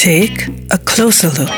[0.00, 1.50] Take a closer look.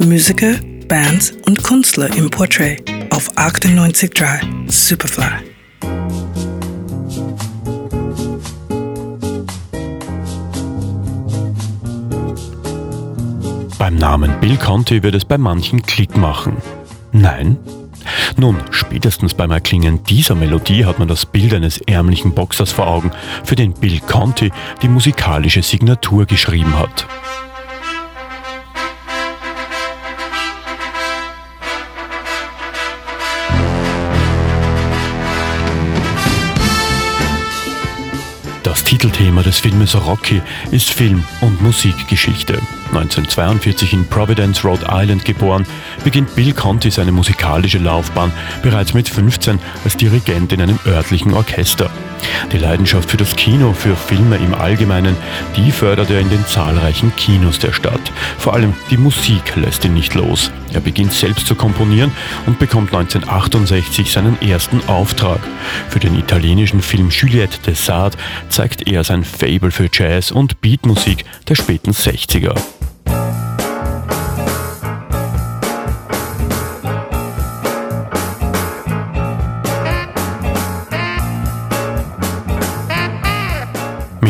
[0.00, 0.54] Musiker,
[0.88, 5.24] Bands und Künstler im Portrait auf 98.3 Superfly.
[13.78, 16.56] Beim Namen Bill Conti wird es bei manchen Klick machen.
[17.12, 17.58] Nein?
[18.36, 23.10] Nun, spätestens beim Erklingen dieser Melodie hat man das Bild eines ärmlichen Boxers vor Augen,
[23.44, 24.50] für den Bill Conti
[24.82, 27.06] die musikalische Signatur geschrieben hat.
[38.62, 42.60] Das Titelthema des Filmes Rocky ist Film- und Musikgeschichte.
[42.88, 45.66] 1942 in Providence, Rhode Island geboren,
[46.04, 51.90] beginnt Bill Conti seine musikalische Laufbahn bereits mit 15 als Dirigent in einem örtlichen Orchester.
[52.52, 55.16] Die Leidenschaft für das Kino, für Filme im Allgemeinen,
[55.56, 58.12] die fördert er in den zahlreichen Kinos der Stadt.
[58.38, 60.50] Vor allem die Musik lässt ihn nicht los.
[60.72, 62.12] Er beginnt selbst zu komponieren
[62.46, 65.40] und bekommt 1968 seinen ersten Auftrag.
[65.88, 68.16] Für den italienischen Film Juliette de Sade
[68.48, 72.58] zeigt er sein Fable für Jazz und Beatmusik der späten 60er.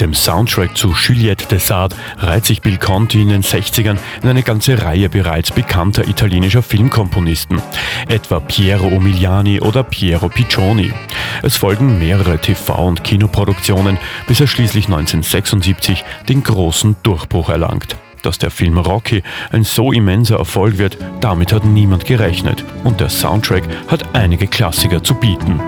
[0.00, 4.28] Mit dem Soundtrack zu Juliette de Sade reiht sich Bill Conti in den 60ern in
[4.30, 7.60] eine ganze Reihe bereits bekannter italienischer Filmkomponisten,
[8.08, 10.94] etwa Piero Umiliani oder Piero Piccioni.
[11.42, 17.98] Es folgen mehrere TV- und Kinoproduktionen, bis er schließlich 1976 den großen Durchbruch erlangt.
[18.22, 22.64] Dass der Film Rocky ein so immenser Erfolg wird, damit hat niemand gerechnet.
[22.84, 25.60] Und der Soundtrack hat einige Klassiker zu bieten.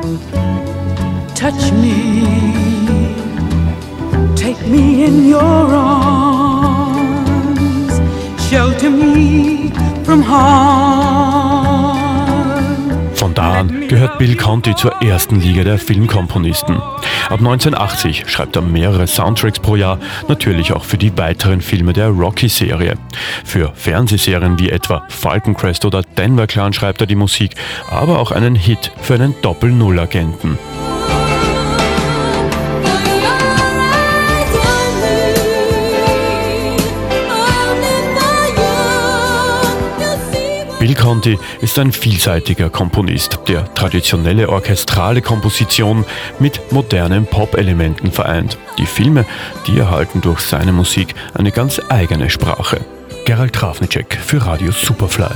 [1.35, 2.52] Touch me.
[4.67, 5.41] Me in your
[5.75, 7.13] arms,
[8.49, 9.73] shelter me
[10.05, 11.93] from harm.
[13.15, 16.77] Von da an gehört Bill Conti zur ersten Liga der Filmkomponisten.
[16.77, 22.09] Ab 1980 schreibt er mehrere Soundtracks pro Jahr, natürlich auch für die weiteren Filme der
[22.09, 22.97] Rocky-Serie.
[23.45, 27.53] Für Fernsehserien wie etwa Falcon Crest oder Denver Clan schreibt er die Musik,
[27.91, 30.59] aber auch einen Hit für einen Doppel-Null-Agenten.
[40.83, 46.05] Bill Conti ist ein vielseitiger Komponist, der traditionelle orchestrale Komposition
[46.41, 48.59] mit modernen Pop-Elementen vereint.
[48.79, 49.25] Die Filme,
[49.69, 52.81] die erhalten durch seine Musik eine ganz eigene Sprache.
[53.27, 55.31] Gerald Trafnicek für Radio Superfly.